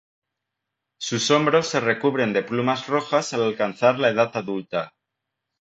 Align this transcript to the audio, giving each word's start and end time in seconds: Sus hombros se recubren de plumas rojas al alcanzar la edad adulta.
Sus 0.99 1.29
hombros 1.29 1.67
se 1.67 1.79
recubren 1.79 2.33
de 2.33 2.41
plumas 2.41 2.87
rojas 2.87 3.33
al 3.35 3.43
alcanzar 3.43 3.99
la 3.99 4.09
edad 4.09 4.31
adulta. 4.33 4.95